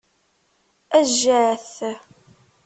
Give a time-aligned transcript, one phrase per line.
[0.97, 1.69] Ajjat!